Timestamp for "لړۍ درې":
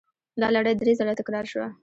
0.55-0.93